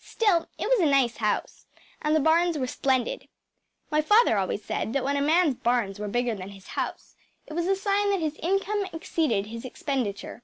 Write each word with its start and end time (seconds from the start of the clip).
Still, 0.00 0.48
it 0.58 0.66
was 0.68 0.80
a 0.80 0.90
nice 0.90 1.18
house, 1.18 1.64
and 2.02 2.12
the 2.16 2.18
barns 2.18 2.58
were 2.58 2.66
splendid. 2.66 3.28
My 3.88 4.00
father 4.00 4.36
always 4.36 4.64
said 4.64 4.92
that 4.94 5.04
when 5.04 5.16
a 5.16 5.20
man’s 5.20 5.54
barns 5.54 6.00
were 6.00 6.08
bigger 6.08 6.34
than 6.34 6.48
his 6.48 6.66
house 6.66 7.14
it 7.46 7.52
was 7.52 7.68
a 7.68 7.76
sign 7.76 8.10
that 8.10 8.18
his 8.18 8.34
income 8.42 8.84
exceeded 8.92 9.46
his 9.46 9.64
expenditure. 9.64 10.42